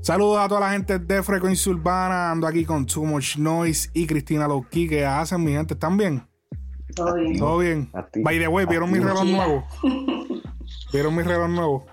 [0.00, 2.30] Saludos a toda la gente de Frecuencia Urbana.
[2.30, 4.88] Ando aquí con Too Much Noise y Cristina Lowkey.
[4.88, 5.74] ¿Qué hacen, mi gente?
[5.74, 6.26] ¿Están bien?
[6.94, 7.38] Todo bien.
[7.38, 7.90] Todo bien.
[8.22, 9.64] By the way, ¿vieron mi reloj nuevo?
[10.92, 11.86] ¿Vieron mi reloj nuevo?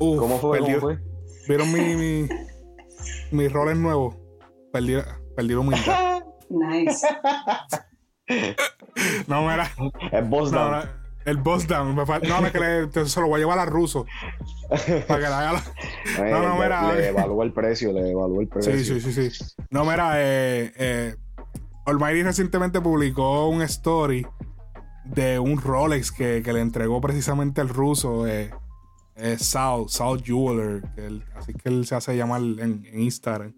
[0.00, 0.58] Uf, ¿Cómo fue?
[0.60, 0.98] perdió- ¿Cómo fue?
[1.48, 2.28] ¿Vieron mi, mi,
[3.32, 4.16] mis roles nuevos?
[4.72, 4.94] Perdí,
[5.36, 6.22] perdí la humildad.
[6.50, 7.06] Nice.
[9.26, 9.70] No, mira.
[10.12, 10.88] El boss No, down.
[11.28, 11.94] El boss down.
[11.94, 12.58] No, no, que
[12.92, 14.06] le- se lo voy a llevar a ruso.
[14.68, 15.62] Para que le haga la.
[16.18, 17.08] Eh, no, no, le- mira, Le eh.
[17.08, 18.72] evalúa el precio, le evalúa el precio.
[18.78, 19.44] Sí, sí, sí, sí.
[19.70, 21.14] No, mira, eh, eh,
[21.86, 24.26] Almighty recientemente publicó un story
[25.04, 28.50] de un Rolex que, que le entregó precisamente el ruso, eh,
[29.16, 33.54] eh, Sal, Sal Jeweler, que él- así que él se hace llamar en, en Instagram.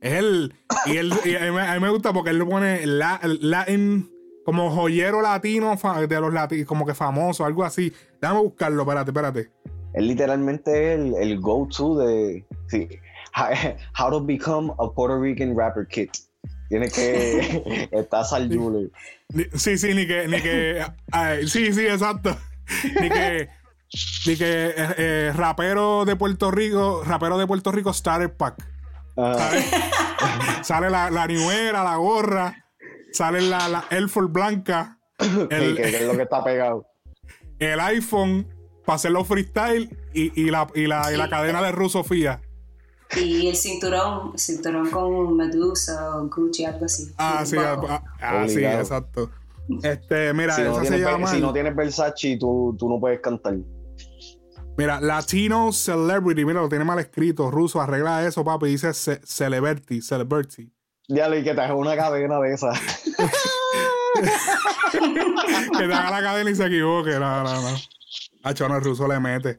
[0.00, 0.54] Es él,
[0.86, 4.10] y, él, y a, mí, a mí me gusta porque él le pone la, Latin,
[4.44, 5.76] como joyero latino
[6.08, 7.92] de los latinos, como que famoso, algo así.
[8.20, 9.50] Déjame buscarlo, espérate, espérate.
[9.94, 12.88] Él literalmente es el, el go-to de sí,
[13.98, 16.10] how, to become a Puerto Rican rapper kid.
[16.68, 17.88] Tiene que
[18.28, 18.90] Sal Jeweler.
[19.32, 22.36] Ni- Sí, sí, ni que, ni que, ay, sí, sí, exacto.
[23.00, 23.48] Ni que,
[24.26, 28.66] ni que eh, eh, rapero de Puerto Rico, rapero de Puerto Rico Starter Pack.
[29.16, 29.50] Ah,
[30.62, 32.63] sale la, la niuera, la gorra,
[33.14, 36.86] sale la, la Air Force blanca, el, que, que es lo que está pegado.
[37.58, 38.46] el iPhone
[38.84, 42.42] para hacer los freestyle y, y la, y, la, y la cadena de Rusofía.
[43.16, 47.12] Y el cinturón, el cinturón con Medusa o Gucci, algo así.
[47.16, 49.30] Ah, sí, ah, ah, ah, sí, exacto.
[49.82, 51.26] Este, mira, Si no, esa se tienes, llama.
[51.28, 53.54] si no tienes Versace, tú, tú no puedes cantar.
[54.76, 60.02] Mira, Latino Celebrity, mira, lo tiene mal escrito, ruso, arregla eso, papi, dice ce- Celebrity,
[60.02, 60.70] Celebrity.
[61.08, 62.78] Ya le que te haga una cadena de esas.
[64.92, 67.76] que te haga la cadena y se equivoque, no, no, no.
[68.44, 69.58] Hacho, no, el ruso le mete.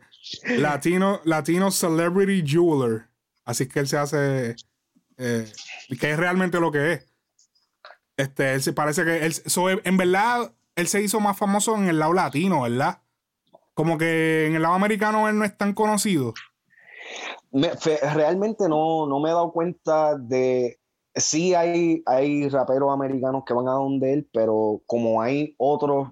[0.58, 3.08] Latino, Latino Celebrity Jeweler.
[3.44, 4.56] Así que él se hace,
[5.18, 5.52] eh,
[6.00, 7.06] que es realmente lo que es.
[8.18, 11.88] Este, él se parece que, él, so, en verdad, él se hizo más famoso en
[11.90, 13.02] el lado latino, ¿verdad?
[13.74, 16.34] Como que en el lado americano él no es tan conocido.
[17.52, 20.80] Me- fe- realmente no, no me he dado cuenta de.
[21.16, 26.10] Sí hay, hay raperos americanos que van a donde él, pero como hay otros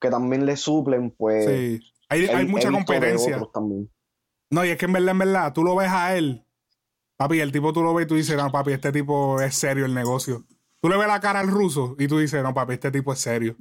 [0.00, 1.46] que también le suplen, pues.
[1.46, 1.80] Sí.
[2.08, 3.40] Hay, hay mucha competencia.
[4.50, 6.44] No, y es que en verdad, en verdad, tú lo ves a él,
[7.16, 9.84] papi, el tipo tú lo ves y tú dices, no, papi, este tipo es serio
[9.84, 10.44] el negocio.
[10.80, 13.20] Tú le ves la cara al ruso y tú dices, no, papi, este tipo es
[13.20, 13.56] serio.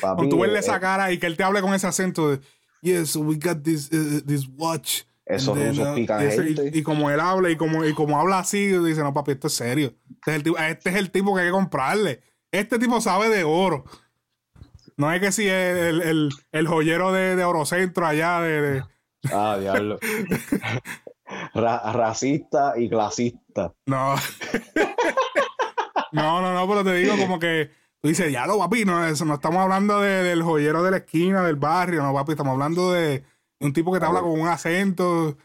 [0.00, 2.30] Papi, Cuando tú verle eh, esa cara y que él te hable con ese acento
[2.30, 2.40] de,
[2.82, 5.02] yes, we got this, uh, this watch.
[5.24, 6.70] Esos then, rusos pican y ese- gente.
[6.74, 9.46] Y, y como él habla y como, y como habla así, dice, no, papi, esto
[9.46, 9.94] es serio.
[10.10, 12.20] Este es, el tipo, este es el tipo que hay que comprarle.
[12.50, 13.84] Este tipo sabe de oro.
[14.96, 18.82] No es que si es el, el, el joyero de, de Orocentro allá de- de,
[19.32, 19.98] Ah, diablo.
[21.54, 23.72] Ra- racista y clasista.
[23.86, 24.16] No.
[26.12, 29.24] no, no, no, pero te digo como que tú dices, ya lo papi, no, eso,
[29.24, 32.92] no estamos hablando de- del joyero de la esquina, del barrio, no, papi, estamos hablando
[32.92, 33.24] de
[33.62, 35.36] un tipo que te habla con un acento.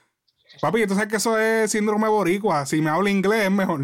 [0.61, 2.65] Papi, tú sabes que eso es síndrome boricua.
[2.65, 3.81] Si me habla inglés es mejor.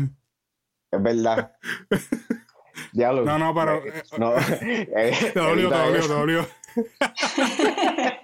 [0.91, 1.53] Es verdad.
[2.93, 3.25] Diablo.
[3.25, 6.47] No, no, pero- Eh, no, eh, Te dolió, te dolió, te dolió.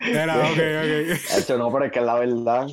[0.00, 1.10] Era, ok, ok.
[1.38, 2.68] Esto no, pero es que es la verdad.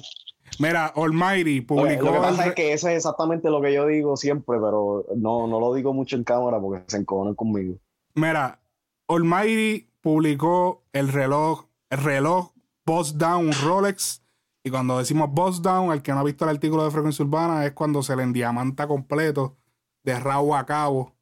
[0.59, 2.05] Mira, Almighty Oye, publicó.
[2.05, 5.47] lo que pasa es que eso es exactamente lo que yo digo siempre, pero no,
[5.47, 7.77] no lo digo mucho en cámara porque se encojonan conmigo.
[8.13, 8.59] Mira,
[9.07, 12.51] Almighty publicó el reloj, el reloj
[12.85, 14.21] Boss Down Rolex.
[14.63, 17.65] Y cuando decimos Boss Down, el que no ha visto el artículo de frecuencia urbana,
[17.65, 19.57] es cuando se le endiamanta completo,
[20.03, 21.15] de rabo a cabo,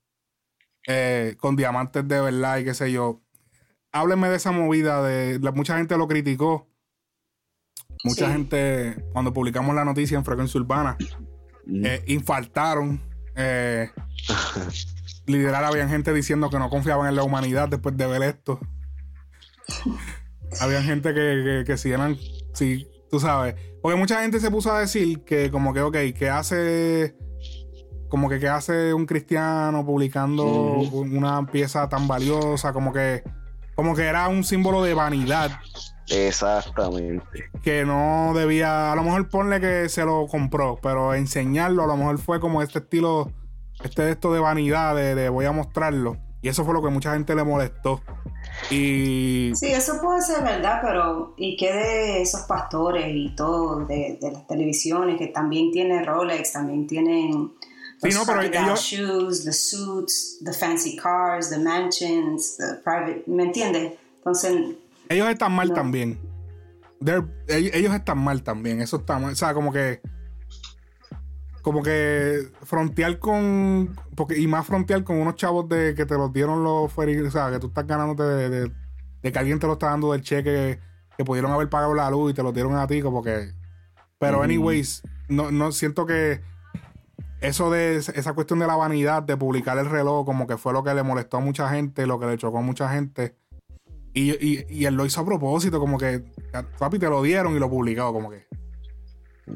[0.86, 3.22] eh, con diamantes de verdad y qué sé yo.
[3.94, 6.68] Háblenme de esa movida, de la- mucha gente lo criticó.
[8.04, 8.32] Mucha Sí.
[8.34, 10.98] gente, cuando publicamos la noticia en frecuencia urbana,
[11.66, 11.86] Mm.
[11.86, 13.00] eh, infartaron.
[13.38, 13.90] Eh,
[15.26, 18.60] literal, habían gente diciendo que no confiaban en la humanidad después de ver esto.
[20.60, 22.18] Habían gente que, que, que si eran,
[22.54, 23.56] si tú sabes.
[23.82, 27.16] Porque mucha gente se puso a decir que, como que, ok, que hace.
[28.10, 33.24] Como que, que hace un cristiano publicando una pieza tan valiosa, como que.
[33.76, 35.50] Como que era un símbolo de vanidad
[36.10, 37.50] Exactamente.
[37.62, 41.98] que no debía, a lo mejor ponle que se lo compró, pero enseñarlo a lo
[41.98, 43.32] mejor fue como este estilo,
[43.84, 46.18] este esto de vanidad, de, de voy a mostrarlo.
[46.42, 48.02] Y eso fue lo que mucha gente le molestó.
[48.70, 54.18] Y Sí, eso puede ser verdad, pero ¿y qué de esos pastores y todo, de,
[54.22, 57.52] de las televisiones que también tienen Rolex, también tienen
[58.02, 63.44] Sí, no, pero ellos- shoes, the suits, the fancy cars, the mansions, the private, ¿me
[63.44, 63.94] entiendes?
[64.18, 64.76] Entonces,
[65.10, 65.74] Ellos están mal No.
[65.76, 66.20] también.
[67.02, 68.82] They're- ellos están mal también.
[68.82, 69.32] Eso está mal.
[69.34, 70.02] O sea, como que.
[71.64, 73.96] Como que frontear con.
[74.16, 77.32] Porque, y más frontear con unos chavos de que te los dieron los feri- O
[77.32, 78.72] sea, que tú estás ganándote de, de-
[79.24, 80.80] de que alguien te lo está dando del cheque
[81.18, 83.54] que pudieron haber pagado la luz y te lo dieron a ti, como que.
[84.20, 84.44] Pero, Mm.
[84.44, 86.42] anyways, no, no siento que.
[87.40, 90.82] Eso de esa cuestión de la vanidad de publicar el reloj, como que fue lo
[90.84, 93.36] que le molestó a mucha gente, lo que le chocó a mucha gente.
[94.14, 96.24] Y, y, y él lo hizo a propósito, como que,
[96.80, 98.46] papi, te lo dieron y lo publicó, como que.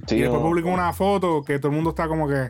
[0.07, 2.49] Sí, y después publicó una foto que todo el mundo está como que.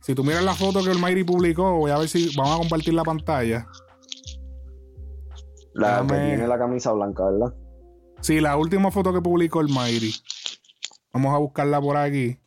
[0.00, 2.58] Si tú miras la foto que el Mayri publicó, voy a ver si vamos a
[2.58, 3.66] compartir la pantalla.
[5.74, 7.54] La que tiene la camisa blanca, ¿verdad?
[8.20, 10.12] Sí, la última foto que publicó el Mayri.
[11.12, 12.38] Vamos a buscarla por aquí.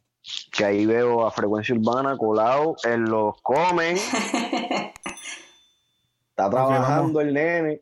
[0.51, 3.97] Que ahí veo a Frecuencia Urbana colado en los comen.
[6.29, 7.81] Está trabajando el nene.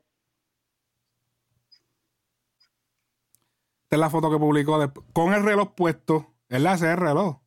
[3.90, 4.78] Esta es la foto que publicó
[5.14, 6.36] con el reloj puesto.
[6.48, 7.38] Él hace el reloj.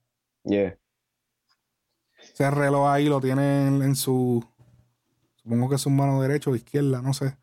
[0.42, 0.76] Yeah.
[2.20, 4.44] Ese reloj ahí lo tiene en, en su.
[5.36, 7.36] Supongo que es su mano derecha o izquierda, no sé.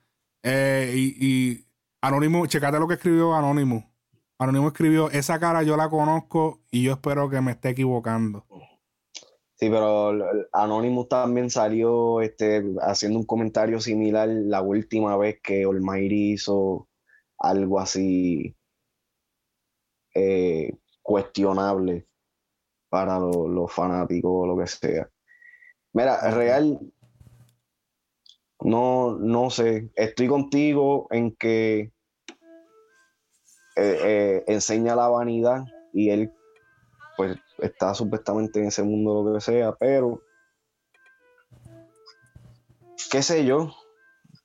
[0.43, 1.65] Eh, y, y
[2.01, 3.89] Anónimo, checate lo que escribió Anónimo.
[4.37, 8.43] Anónimo escribió: Esa cara yo la conozco y yo espero que me esté equivocando.
[9.55, 10.11] Sí, pero
[10.51, 16.89] Anonymous también salió este, haciendo un comentario similar la última vez que Olmairi hizo
[17.37, 18.57] algo así
[20.13, 20.71] eh,
[21.01, 22.07] cuestionable
[22.89, 25.09] para lo- los fanáticos o lo que sea.
[25.93, 26.79] Mira, real,
[28.61, 31.91] no, no sé, estoy contigo en que
[33.75, 35.63] eh, eh, enseña la vanidad
[35.93, 36.31] y él
[37.15, 40.21] pues está supuestamente en ese mundo lo que sea, pero
[43.11, 43.73] qué sé yo,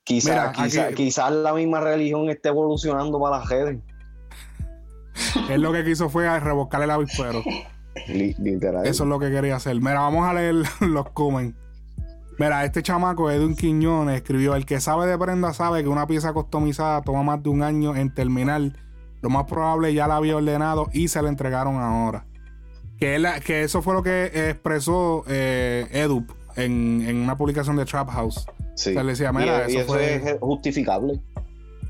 [0.03, 0.51] quizás
[0.95, 3.79] quizá- la misma religión esté evolucionando para las redes,
[5.49, 7.43] Él lo que quiso fue a revocar el avispero.
[8.07, 8.85] li- literal.
[8.85, 9.75] Eso es lo que quería hacer.
[9.77, 11.57] Mira, vamos a leer los comments.
[12.37, 16.33] Mira, este chamaco Edwin Quiñones escribió: El que sabe de prenda sabe que una pieza
[16.33, 18.61] customizada toma más de un año en terminar.
[19.21, 22.25] Lo más probable ya la había ordenado y se la entregaron ahora.
[22.99, 27.85] Que, él- que eso fue lo que expresó eh, Edup en, en una publicación de
[27.85, 28.45] Trap House.
[28.75, 28.91] Sí.
[28.91, 31.19] O sea, le decía, mira, y, eso eso fue- es justificable.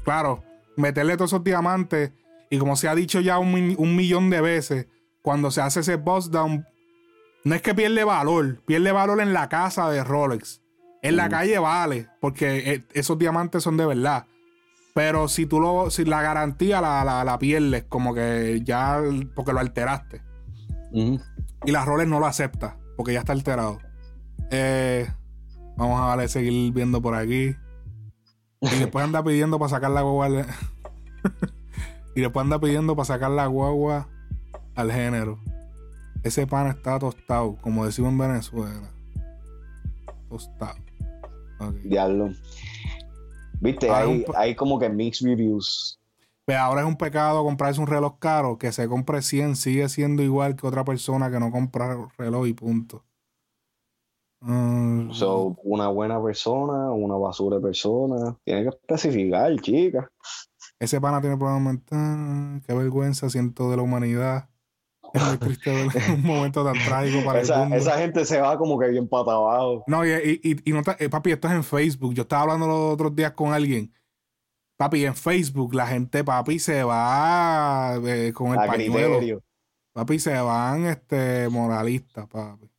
[0.03, 0.43] Claro,
[0.77, 2.11] meterle todos esos diamantes
[2.49, 4.87] y como se ha dicho ya un, un millón de veces,
[5.21, 6.65] cuando se hace ese bust down,
[7.43, 10.61] no es que pierde valor, pierde valor en la casa de Rolex.
[11.01, 11.31] En la Mm.
[11.31, 14.25] calle vale, porque eh, esos diamantes son de verdad.
[14.95, 18.99] Pero si tú lo, si la garantía la, la, la pierdes, como que ya,
[19.35, 20.21] porque lo alteraste.
[20.93, 23.79] Y la Rolex no lo acepta, porque ya está alterado.
[24.51, 25.07] Eh,
[25.75, 27.55] vamos a seguir viendo por aquí.
[28.61, 30.45] Y después anda pidiendo para sacar la guagua.
[32.15, 34.07] y después anda pidiendo para sacar la guagua
[34.75, 35.39] al género.
[36.23, 38.91] Ese pan está tostado, como decimos en Venezuela.
[40.29, 40.79] Tostado.
[41.59, 41.75] Ok.
[41.83, 42.31] Diablo.
[43.61, 45.99] Viste, Ah, hay, hay como que mixed reviews.
[46.45, 48.57] Pero ahora es un pecado comprarse un reloj caro.
[48.57, 52.53] Que se compre 100 sigue siendo igual que otra persona que no compra reloj y
[52.53, 53.03] punto.
[54.41, 58.37] Mm, So, una buena persona, una basura de persona.
[58.43, 60.07] Tiene que especificar, chica.
[60.79, 62.63] Ese pana tiene problemas mentales.
[62.65, 64.49] Qué vergüenza siento de la humanidad.
[65.13, 67.75] Es muy triste ver un momento tan trágico para el Esa, mundo.
[67.77, 69.83] esa gente se va como que bien pata abajo.
[69.87, 70.11] No, y,
[70.43, 72.13] y, y- no eh, papi, esto es en Facebook.
[72.13, 73.93] Yo estaba hablando los otros días con alguien.
[74.77, 79.17] Papi, en Facebook la gente, papi, se va eh, con el A pañuelo.
[79.19, 79.43] criterio.
[79.93, 82.69] Papi, se van este, moralistas, papi.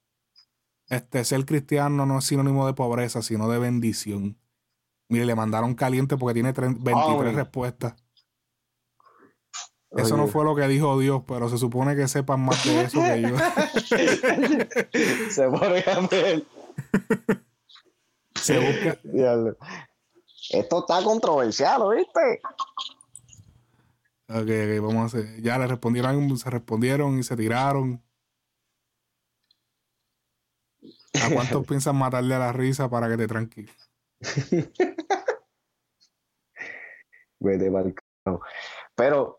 [0.91, 4.37] Este, ser cristiano no es sinónimo de pobreza, sino de bendición.
[5.09, 7.35] Mire, le mandaron caliente porque tiene tre- 23 Ay.
[7.35, 7.95] respuestas.
[9.93, 13.01] Eso no fue lo que dijo Dios, pero se supone que sepan más de eso
[13.01, 13.37] que yo.
[15.31, 16.45] se pone a ver.
[18.35, 18.99] Se busca.
[20.51, 22.43] Esto está controversial, ¿viste?
[24.29, 25.41] Ok, ok, vamos a hacer.
[25.41, 28.03] Ya le respondieron, se respondieron y se tiraron.
[31.23, 33.86] ¿A cuántos piensan matarle a la risa para que te tranquiles?
[37.41, 38.43] Vete carajo.
[38.95, 39.39] Pero,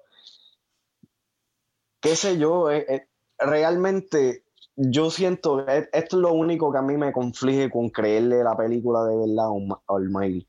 [2.01, 3.07] qué sé yo, eh, eh,
[3.39, 4.46] realmente
[4.77, 8.55] yo siento, eh, esto es lo único que a mí me conflige con creerle la
[8.55, 10.48] película de verdad a Almighty.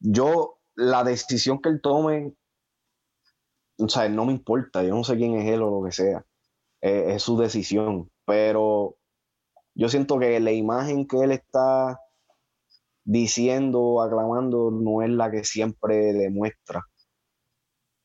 [0.00, 2.34] Yo, la decisión que él tome,
[3.78, 6.24] o sea, no me importa, yo no sé quién es él o lo que sea,
[6.80, 8.96] eh, es su decisión, pero
[9.74, 12.00] yo siento que la imagen que él está
[13.04, 16.82] diciendo, aclamando, no es la que siempre demuestra.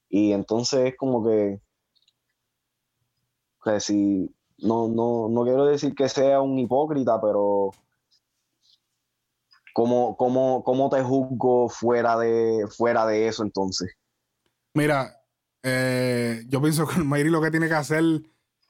[0.10, 1.60] Y entonces es como que,
[3.64, 7.72] que si, no, no, no quiero decir que sea un hipócrita, pero
[9.74, 13.94] ¿cómo, cómo, cómo te juzgo fuera de, fuera de eso entonces?
[14.74, 15.22] Mira,
[15.64, 18.04] eh, yo pienso que Mayri lo que tiene que hacer,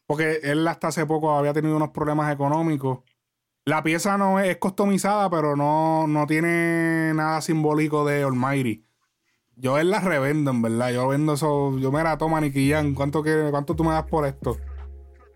[0.05, 2.99] porque él hasta hace poco había tenido unos problemas económicos.
[3.67, 8.85] La pieza no es, customizada, pero no, no tiene nada simbólico de Almighty.
[9.57, 10.91] Yo él la revendo, en verdad.
[10.91, 11.77] Yo vendo eso.
[11.77, 12.95] Yo me la tomo, Niquillán.
[12.95, 14.55] ¿Cuánto, que, ¿Cuánto tú me das por esto?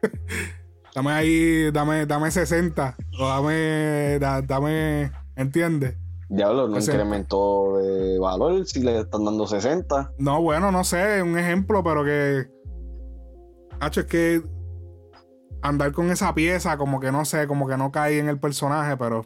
[0.96, 2.96] dame ahí, dame, dame 60.
[3.20, 5.98] O dame, dame, ¿entiendes?
[6.30, 10.14] Diablo, no incrementó de valor si le están dando 60.
[10.20, 12.50] No, bueno, no sé, un ejemplo, pero que.
[13.82, 14.42] Hacho, es que
[15.62, 18.98] andar con esa pieza, como que no sé, como que no cae en el personaje,
[18.98, 19.25] pero.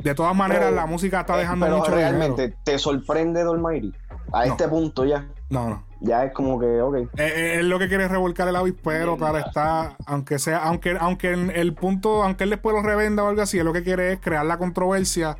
[0.00, 3.92] De todas maneras, la música está eh, dejando pero mucho realmente, ¿te sorprende Dolmairi?
[4.32, 5.28] A este punto ya.
[5.48, 5.86] No, no.
[6.00, 6.96] Ya es como que, ok.
[6.96, 11.32] Eh, eh, es lo que quiere revolcar el avispero, para estar, aunque sea, aunque, aunque
[11.32, 14.12] en el punto, aunque él después lo revenda o algo así, es lo que quiere
[14.12, 15.38] es crear la controversia.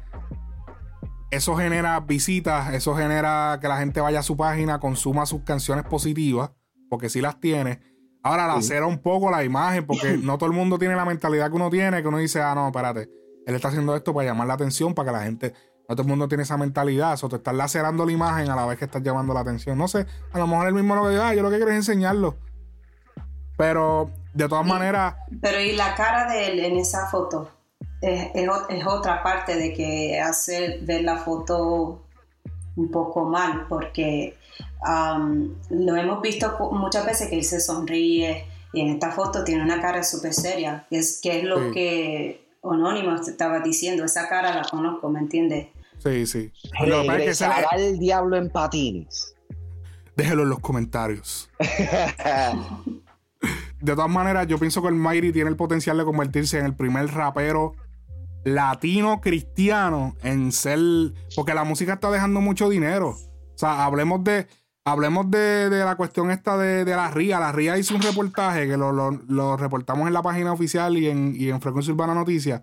[1.31, 5.85] Eso genera visitas, eso genera que la gente vaya a su página, consuma sus canciones
[5.85, 6.53] positivas,
[6.89, 7.81] porque sí las tiene.
[8.27, 11.49] Ahora, la acera un poco la imagen, porque no todo el mundo tiene la mentalidad
[11.49, 13.09] que uno tiene, que uno dice, ah, no, espérate,
[13.47, 15.55] él está haciendo esto para llamar la atención, para que la gente
[15.89, 17.17] no todo el mundo tiene esa mentalidad.
[17.23, 19.79] O te estás lacerando la imagen a la vez que estás llamando la atención.
[19.79, 21.71] No sé, a lo mejor él mismo lo que digo, ah, yo lo que quiero
[21.71, 22.35] es enseñarlo.
[23.57, 25.15] Pero de todas maneras.
[25.41, 27.49] Pero y la cara de él en esa foto
[28.01, 32.03] es, es, otra parte de que hace ver la foto
[32.75, 34.37] un poco mal, porque
[34.87, 39.63] um, lo hemos visto muchas veces que él se sonríe y en esta foto tiene
[39.63, 44.55] una cara súper seria, que es, que es lo que Anónimo estaba diciendo, esa cara
[44.55, 45.69] la conozco, ¿me entiendes?
[45.99, 46.53] Sí, sí.
[46.79, 49.35] Regresará el diablo en patines.
[50.17, 51.51] Déjelo en los comentarios.
[53.81, 56.75] de todas maneras, yo pienso que el Mighty tiene el potencial de convertirse en el
[56.75, 57.75] primer rapero
[58.45, 60.79] latino cristiano en ser.
[61.35, 63.11] Porque la música está dejando mucho dinero.
[63.11, 64.47] O sea, hablemos de.
[64.87, 67.41] Hablemos de, la cuestión esta de, la RIA.
[67.41, 71.51] La RIA hizo un reportaje que lo, reportamos en la página oficial y en, y
[71.51, 72.63] en Frecuencia Urbana Noticias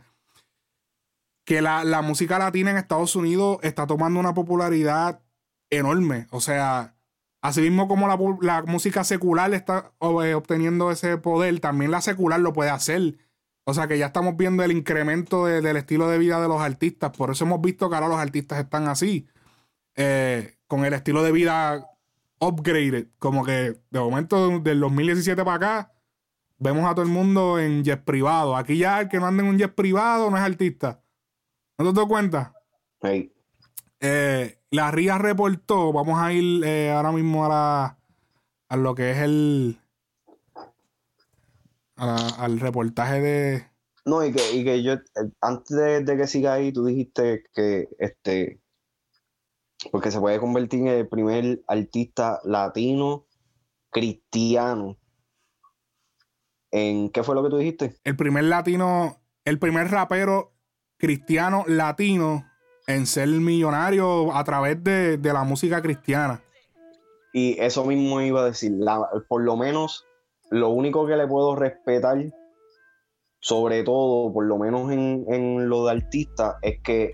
[1.45, 5.21] que la, música latina en Estados Unidos está tomando una popularidad
[5.69, 6.27] enorme.
[6.31, 6.95] O sea,
[7.41, 8.07] así mismo como
[8.41, 13.17] la, música secular está eh, obteniendo ese poder, también la secular lo puede hacer.
[13.65, 17.11] O sea que ya estamos viendo el incremento del estilo de vida de los artistas.
[17.15, 19.27] Por eso hemos visto que ahora los artistas están así.
[19.95, 21.87] Eh, con el estilo de vida
[22.47, 23.07] upgraded.
[23.19, 25.93] Como que de momento del 2017 para acá,
[26.59, 28.55] vemos a todo el mundo en jet privado.
[28.55, 31.01] Aquí ya el que no anda en un jet privado no es artista.
[31.77, 32.53] ¿No te das cuenta?
[33.99, 37.97] Eh, la RIA reportó, vamos a ir eh, ahora mismo a, la,
[38.69, 39.79] a lo que es el.
[41.95, 43.67] al reportaje de.
[44.05, 44.95] No, y que, y que yo,
[45.41, 48.59] antes de, que siga ahí, tú dijiste que este.
[49.91, 53.25] Porque se puede convertir en el primer artista latino
[53.89, 54.97] cristiano.
[56.71, 57.97] ¿En qué fue lo que tú dijiste?
[58.03, 60.53] El primer latino, el primer rapero
[60.97, 62.45] cristiano latino
[62.87, 66.43] en ser millonario a través de, la música cristiana.
[67.33, 68.73] Y eso mismo iba a decir,
[69.27, 70.05] por lo menos
[70.49, 72.17] lo único que le puedo respetar,
[73.39, 77.13] sobre todo, por lo menos en, lo de artista, es que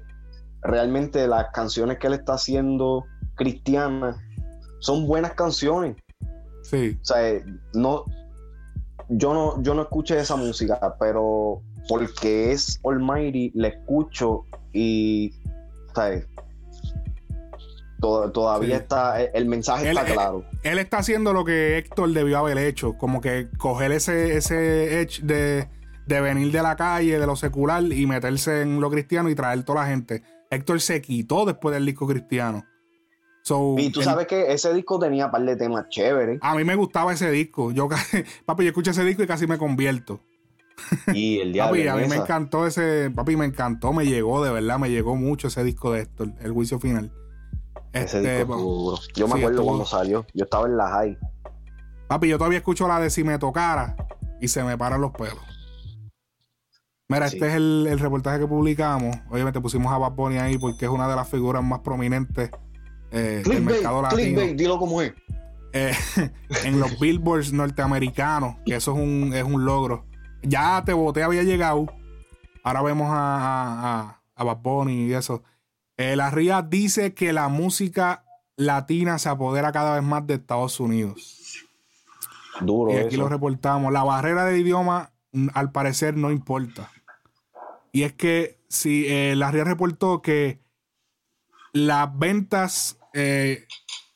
[0.62, 4.18] realmente las canciones que él está haciendo cristianas
[4.80, 5.96] son buenas canciones.
[6.64, 6.98] Sí.
[7.02, 7.42] O sea,
[7.74, 8.06] no,
[9.10, 15.34] yo no, yo no escuché esa música, pero porque es Almighty, le escucho y,
[15.94, 16.28] ¿sabes?
[18.00, 20.46] todavía está, el mensaje está claro.
[20.64, 25.22] Él, está haciendo lo que Héctor debió haber hecho, como que coger ese, ese edge
[25.24, 25.68] de,
[26.08, 29.82] venir de la calle, de lo secular y meterse en lo cristiano y traer toda
[29.82, 30.24] la gente.
[30.50, 32.66] Héctor se quitó después del disco cristiano.
[33.78, 36.40] y tú sabes que ese disco tenía un par de temas chéveres.
[36.42, 37.72] A mí me gustaba ese disco.
[37.72, 37.88] Yo,
[38.46, 40.22] papi, yo escuché ese disco y casi me convierto.
[41.14, 43.12] Y el Papi, a mí me encantó ese.
[43.14, 46.52] Papi, me encantó, me llegó, de verdad, me llegó mucho ese disco de Héctor, el
[46.52, 47.12] juicio final.
[47.92, 50.26] Ese disco este, Yo me acuerdo cuando salió.
[50.34, 51.18] Yo estaba en la high.
[52.08, 53.96] Papi, yo todavía escucho la de si me tocara
[54.42, 55.59] y se me paran los pelos.
[57.10, 59.18] Mira, este es el, reportaje que publicamos.
[59.32, 62.52] Obviamente pusimos a Bad Bunny ahí porque es una de las figuras más prominentes
[63.10, 64.42] eh, del mercado latino.
[64.54, 65.14] dilo como es.
[65.74, 65.92] Eh,
[66.66, 70.06] en los billboards norteamericanos, que eso es un, es un logro.
[70.44, 71.88] ya Te Boté había llegado.
[72.64, 75.42] Ahora vemos a, a, a Bad Bunny y eso.
[75.98, 78.24] Eh, la RIA dice que la música
[78.56, 81.66] latina se apodera cada vez más de Estados Unidos.
[82.62, 82.94] Duro.
[82.94, 83.92] Y aquí lo reportamos.
[83.92, 86.92] La barrera de idioma, mm, al parecer, no importa.
[87.92, 90.62] Y es que si eh, la RIA reportó que
[91.74, 93.66] las ventas eh,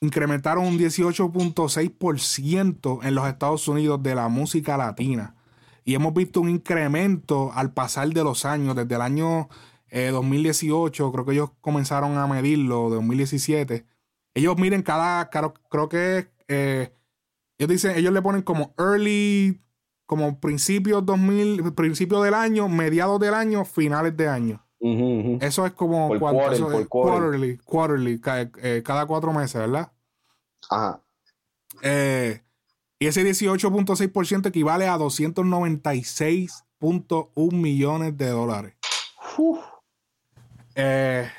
[0.01, 5.35] incrementaron un 18.6% en los Estados Unidos de la música latina.
[5.85, 9.49] Y hemos visto un incremento al pasar de los años, desde el año
[9.91, 13.85] 2018, creo que ellos comenzaron a medirlo, 2017.
[14.33, 16.93] Ellos miren cada, creo que eh,
[17.57, 19.61] ellos dicen, ellos le ponen como early,
[20.05, 24.63] como principios 2000, principios del año, mediados del año, finales de año.
[25.39, 26.85] Eso es como quarterly,
[27.63, 28.19] quarterly,
[28.61, 29.93] eh, cada, cuatro meses, ¿verdad?
[30.69, 31.01] Ajá.
[31.81, 32.41] Eh,
[32.99, 38.75] y ese 18.6% equivale a 296.1 millones de dólares.
[40.75, 41.29] Eh,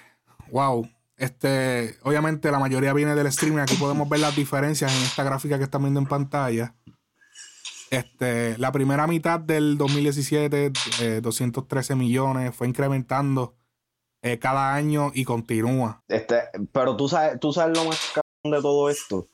[0.50, 0.88] wow.
[1.16, 3.60] Este, obviamente la mayoría viene del streaming.
[3.60, 6.74] Aquí podemos ver las diferencias en esta gráfica que están viendo en pantalla.
[7.90, 10.72] Este, la primera mitad del 2017,
[11.20, 13.56] 213 eh, millones, fue incrementando
[14.22, 16.02] eh, cada año y continúa.
[16.08, 18.00] Este, pero tú sabes, tú sabes lo más
[18.42, 19.28] de todo esto.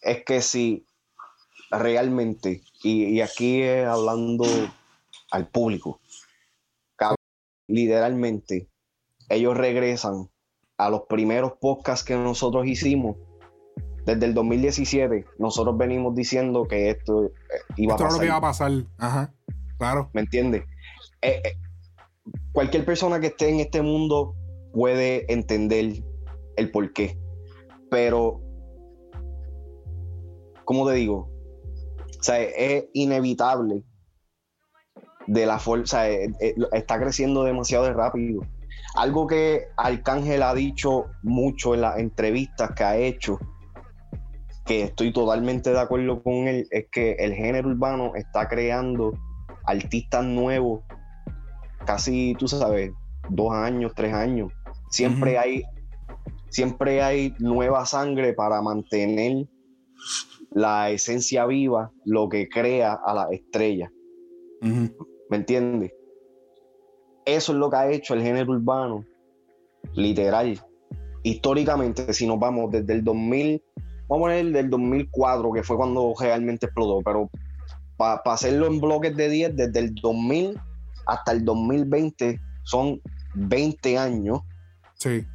[0.00, 0.86] Es que si
[1.70, 4.44] realmente, y, aquí hablando
[5.30, 6.00] al público,
[7.66, 8.68] literalmente,
[9.28, 10.28] ellos regresan
[10.76, 13.16] a los primeros podcasts que nosotros hicimos.
[14.04, 17.30] Desde el 2017, nosotros venimos diciendo que esto eh,
[17.76, 18.12] iba a pasar.
[18.12, 18.72] lo que iba a pasar.
[18.98, 19.32] Ajá.
[19.78, 20.10] Claro.
[20.12, 20.64] ¿Me entiendes?
[21.22, 21.56] Eh, eh,
[22.52, 24.34] cualquier persona que esté en este mundo
[24.72, 26.02] puede entender
[26.56, 27.18] el por qué.
[27.90, 28.40] Pero,
[30.64, 31.30] como te digo,
[32.32, 33.84] es inevitable
[35.26, 38.42] de la fuerza, está creciendo demasiado rápido.
[38.96, 43.38] Algo que Arcángel ha dicho mucho en las entrevistas que ha hecho,
[44.64, 49.12] que estoy totalmente de acuerdo con él, es que el género urbano está creando
[49.66, 50.82] artistas nuevos,
[51.84, 52.92] casi, tú sabes,
[53.28, 54.52] dos años, tres años.
[54.90, 55.64] Siempre hay,
[56.48, 59.46] siempre hay nueva sangre para mantener
[60.50, 63.90] la esencia viva, lo que crea a la estrella.
[64.62, 65.92] ¿Me entiendes?
[67.26, 69.04] Eso es lo que ha hecho el género urbano,
[69.94, 70.60] literal.
[71.22, 73.62] Históricamente, si nos vamos desde el 2000,
[74.08, 77.30] vamos a poner del 2004, que fue cuando realmente explotó, pero
[77.96, 80.60] para hacerlo en bloques de 10, desde el 2000
[81.06, 83.00] hasta el 2020 son
[83.34, 84.40] 20 años.
[84.94, 85.26] Sí.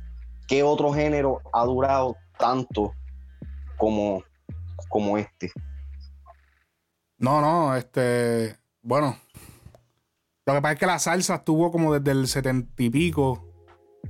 [0.48, 2.94] ¿Qué otro género ha durado tanto
[3.78, 4.24] como,
[4.90, 5.52] como este?
[7.18, 9.16] No, no, este, bueno,
[10.46, 13.46] lo que pasa es que la salsa estuvo como desde el setenta y pico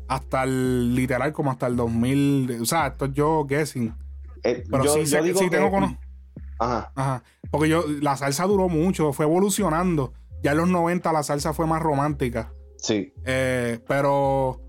[0.08, 2.60] hasta el literal como hasta el 2000.
[2.62, 3.93] O sea, esto es yo guessing.
[4.43, 5.97] Eh, Pero sí, sí tengo con...
[6.60, 6.91] Ajá.
[6.95, 7.23] Ajá.
[7.52, 10.13] Porque yo, la salsa duró mucho, fue evolucionando.
[10.43, 12.54] Ya en los 90 la salsa fue más romántica.
[12.78, 13.13] Sí.
[13.25, 14.62] Eh, pero,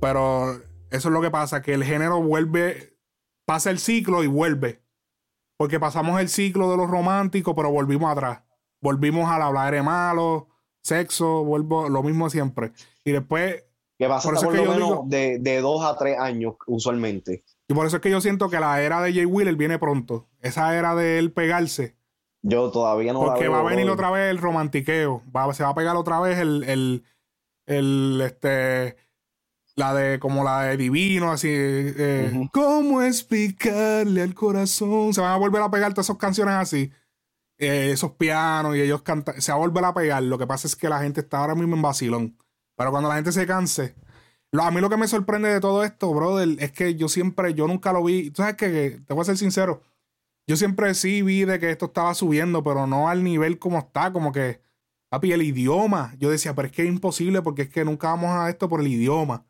[0.00, 0.52] pero
[0.90, 2.96] eso es lo que pasa, que el género vuelve,
[3.46, 4.82] pasa el ciclo y vuelve.
[5.56, 8.42] Porque pasamos el ciclo de los románticos, pero volvimos atrás.
[8.80, 10.48] Volvimos al hablar de malo,
[10.82, 12.72] sexo, vuelvo lo mismo siempre.
[13.04, 13.64] Y después.
[13.98, 17.44] Que pasa por, lo menos de, de, dos a tres años, usualmente.
[17.70, 20.28] Y por eso es que yo siento que la era de Jay Wheeler viene pronto.
[20.40, 21.94] Esa era de él pegarse.
[22.42, 25.22] Yo todavía no Porque va a venir otra vez el romantiqueo.
[25.34, 27.04] Va, se va a pegar otra vez el, el,
[27.66, 28.96] el este
[29.76, 35.36] la de como la de divino así eh, cómo explicarle al corazón se van a
[35.36, 36.90] volver a pegar todas esas canciones así
[37.56, 40.22] eh, esos pianos y ellos cantan, se va a volver a pegar.
[40.22, 42.36] Lo que pasa es que la gente está ahora mismo en vacilón.
[42.74, 43.94] Pero cuando la gente se canse,
[44.52, 47.66] a mí lo que me sorprende de todo esto, brother, es que yo siempre, yo
[47.68, 48.30] nunca lo vi.
[48.30, 49.82] Tú sabes que, te voy a ser sincero,
[50.46, 54.12] yo siempre sí vi de que esto estaba subiendo, pero no al nivel como está,
[54.12, 54.60] como que,
[55.08, 56.14] papi, el idioma.
[56.18, 58.80] Yo decía, pero es que es imposible porque es que nunca vamos a esto por
[58.80, 59.46] el idioma.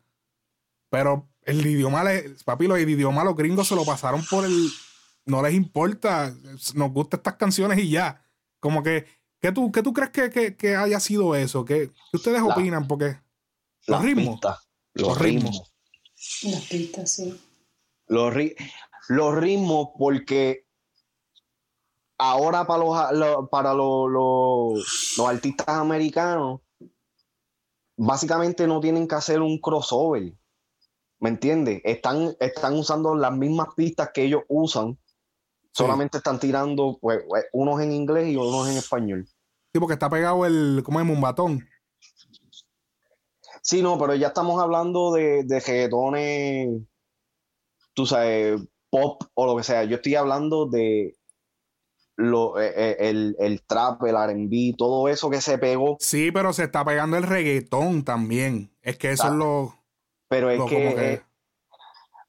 [0.89, 2.03] Pero el idioma,
[2.45, 4.69] papi, los idiomas, los gringos se lo pasaron por el,
[5.25, 6.33] no les importa,
[6.75, 8.23] nos gustan estas canciones y ya.
[8.59, 9.07] Como que,
[9.39, 10.11] ¿qué tú, qué tú crees
[10.55, 11.65] que, haya sido eso?
[11.65, 12.87] ¿Qué, ustedes opinan?
[12.87, 13.17] Porque
[13.87, 14.39] los ritmos.
[14.93, 15.73] Los, ritmos.
[16.43, 17.39] Las pistas, sí.
[18.07, 18.33] Los,
[19.09, 20.65] los ritmos, porque
[22.17, 24.09] ahora para los, para los,
[25.17, 26.61] los, artistas americanos,
[27.97, 30.33] básicamente no tienen que hacer un crossover.
[31.19, 31.81] ¿Me entiendes?
[31.83, 34.97] Están, están usando las mismas pistas que ellos usan
[35.73, 37.23] Solamente están tirando pues,
[37.53, 39.25] unos en inglés y unos en español.
[39.73, 41.05] Sí, porque está pegado el, ¿cómo es?
[41.05, 41.65] Mumbatón.
[43.61, 46.81] Sí, no, pero ya estamos hablando de, de reggaetones,
[47.93, 49.83] tú sabes, pop o lo que sea.
[49.83, 51.15] Yo estoy hablando de
[52.17, 55.97] lo, eh, eh, el, el trap, el RB, todo eso que se pegó.
[55.99, 58.71] Sí, pero se está pegando el reggaetón también.
[58.81, 59.75] Es que eso es lo.
[60.27, 61.21] Pero es lo que, eh,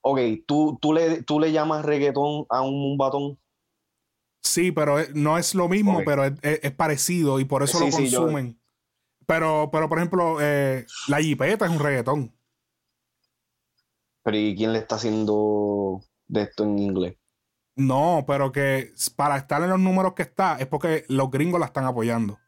[0.02, 3.38] ok, ¿tú, tú, le, tú le llamas reggaetón a un mumbatón.
[4.42, 7.84] Sí, pero no es lo mismo, pero es, es- es parecido y por eso Sí,
[7.86, 8.58] lo sí, yo- consumen.
[9.32, 12.36] Pero, pero, por ejemplo, eh, la jipeta es un reggaetón.
[14.22, 17.16] Pero ¿y quién le está haciendo de esto en inglés?
[17.74, 21.64] No, pero que para estar en los números que está es porque los gringos la
[21.64, 22.38] están apoyando.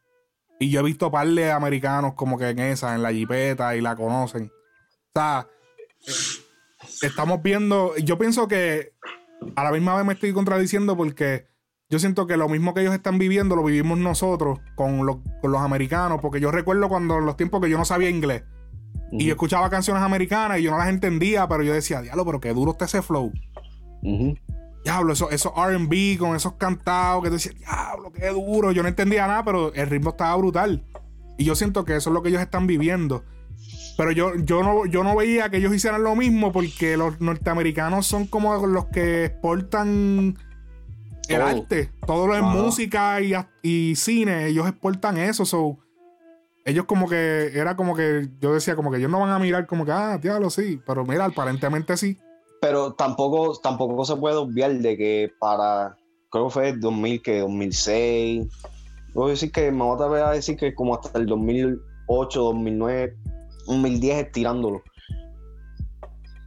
[0.59, 3.81] Y yo he visto par de americanos como que en esa, en la jipeta y
[3.81, 4.51] la conocen.
[4.53, 5.47] O sea,
[7.01, 8.93] estamos viendo, yo pienso que
[9.55, 11.47] a la misma vez me estoy contradiciendo porque
[11.89, 15.51] yo siento que lo mismo que ellos están viviendo lo vivimos nosotros con, los- con
[15.51, 18.43] los americanos, porque yo recuerdo cuando en los tiempos que yo no sabía inglés
[19.11, 22.39] y yo escuchaba canciones americanas y yo no las entendía, pero yo decía, diablo, pero
[22.39, 23.31] qué duro está ese flow.
[24.01, 24.35] Ujú.
[24.83, 28.71] Diablo, esos, RB con esos cantados que tú decías, diablo, qué duro.
[28.71, 30.83] Yo no entendía nada, pero el ritmo estaba brutal.
[31.37, 33.23] Y yo siento que eso es lo que ellos están viviendo.
[33.97, 38.05] Pero yo, yo, no, yo no veía que ellos hicieran lo mismo porque los norteamericanos
[38.05, 40.37] son como los que exportan
[41.29, 41.91] el arte.
[42.05, 42.45] Todo lo Ajá.
[42.45, 45.45] música y, y cine, ellos exportan eso.
[45.45, 45.77] So,
[46.65, 49.67] ellos como que, era como que, yo decía como que ellos no van a mirar
[49.67, 50.81] como que, ah, diablo, sí.
[50.85, 52.17] Pero mira, aparentemente sí.
[52.61, 55.95] Pero tampoco, tampoco se puede obviar de que para,
[56.31, 58.47] creo que fue el 2000, que 2006,
[59.13, 62.41] voy a decir que me voy a atrever a decir que como hasta el 2008,
[62.41, 63.15] 2009,
[63.67, 64.81] 2010 estirándolo.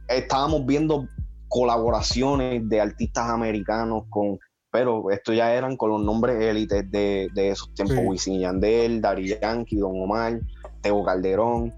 [0.07, 1.07] Estábamos viendo
[1.47, 4.39] colaboraciones de artistas americanos con,
[4.71, 8.03] pero esto ya eran con los nombres élites de, de esos tiempos, Sí.
[8.05, 10.39] Wisin Yandel, Daddy Yankee, Don Omar,
[10.81, 11.73] Tego Calderón,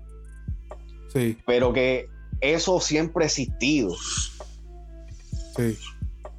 [1.13, 2.07] Sí, pero que
[2.41, 3.95] eso siempre ha existido.
[5.55, 5.77] sí.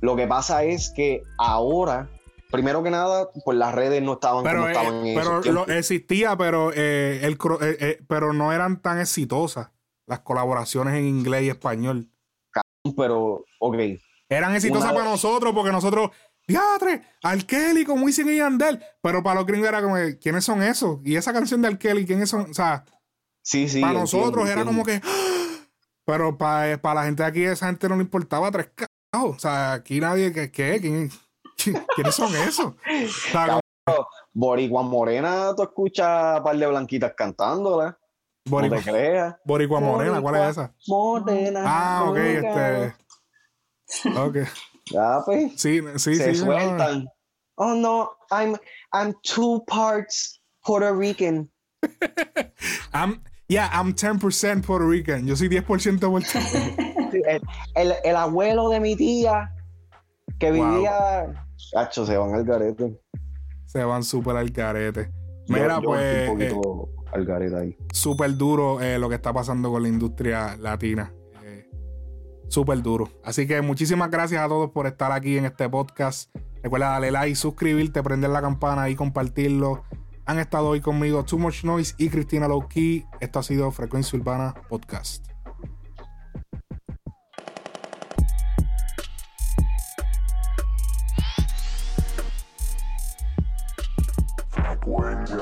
[0.00, 2.08] Lo que pasa es que ahora,
[2.50, 5.46] primero que nada, pues las redes no estaban Pero, como eh, estaban en pero esos
[5.46, 5.68] lo, tiempos.
[5.76, 9.70] existía, pero, eh, el, eh, eh, pero no eran tan exitosas
[10.06, 12.08] las colaboraciones en inglés y español.
[12.96, 13.76] Pero, ok,
[14.28, 16.10] Eran exitosas Una- para nosotros porque nosotros,
[16.46, 18.82] diatre, Al Kelly con Wisin y Yandel.
[19.00, 20.98] Pero para los gringos era como, ¿quiénes son esos?
[21.04, 22.50] Y esa canción de Al Kelly, ¿quiénes son?
[22.50, 22.84] O sea,
[23.42, 23.80] sí, sí.
[23.80, 24.70] para entiendo, nosotros era entiendo.
[24.72, 25.00] como que.
[25.04, 25.66] ¡ah!
[26.04, 29.36] Pero para, para la gente de aquí, esa gente no le importaba tres carajos.
[29.36, 30.50] O sea, aquí nadie, ¿qué?
[30.50, 30.78] qué?
[30.80, 31.10] ¿Quién-
[31.56, 32.66] quién- ¿Quiénes son esos?
[32.66, 33.46] O sea,
[33.86, 37.96] como Boricua Morena, tú escuchas un par de blanquitas cantándola.
[38.46, 39.36] Boricua, No te creas.
[39.44, 40.74] Boricua Morena, ¿cuál es esa?
[40.88, 41.62] Morena.
[41.64, 42.94] Ah, ok, este.
[44.18, 44.36] Ok.
[44.90, 45.52] Ya, pues.
[45.60, 46.40] Sí, sí, se sí.
[46.40, 46.46] no.
[46.52, 47.06] sueltan.
[47.56, 48.56] Oh, no, I'm,
[48.92, 51.50] I'm two parts Puerto Rican.
[52.92, 55.26] I'm, yeah, I'm 10% Puerto Rican.
[55.26, 57.10] Yo soy 10% puertorriqueño.
[57.12, 57.42] Sí, El,
[57.74, 59.52] el, el abuelo de mi tía
[60.38, 60.74] que Wow.
[60.74, 61.46] vivía.
[61.76, 63.00] Hacho, se van al garete.
[63.66, 65.10] Se van súper al carete.
[65.46, 67.76] Yo- Mira, yo pues, eh, un poquito al garete ahí.
[67.92, 71.12] súper duro eh, lo que está pasando con la industria latina.
[72.52, 73.08] Súper duro.
[73.24, 76.30] Así que muchísimas gracias a todos por estar aquí en este podcast.
[76.62, 79.84] Recuerda darle like, suscribirte, prender la campana y compartirlo.
[80.26, 83.06] Han estado hoy conmigo Too Much Noise y Cristina Lowkey.
[83.20, 85.24] Esto ha sido Frecuencia Urbana Podcast.
[94.50, 95.40] Frecuencia